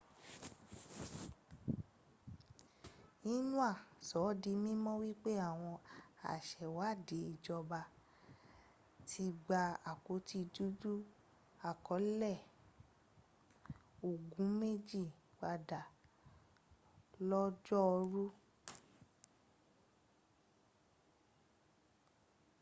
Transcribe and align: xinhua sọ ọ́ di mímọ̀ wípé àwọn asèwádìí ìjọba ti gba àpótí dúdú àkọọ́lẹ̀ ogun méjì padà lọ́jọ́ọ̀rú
xinhua 3.23 3.71
sọ 4.07 4.17
ọ́ 4.29 4.33
di 4.41 4.51
mímọ̀ 4.63 4.93
wípé 5.01 5.31
àwọn 5.49 5.75
asèwádìí 6.31 7.25
ìjọba 7.33 7.79
ti 9.07 9.23
gba 9.45 9.61
àpótí 9.91 10.39
dúdú 10.53 10.93
àkọọ́lẹ̀ 11.69 12.37
ogun 14.09 14.49
méjì 14.59 15.03
padà 15.39 15.81
lọ́jọ́ọ̀rú 17.29 18.23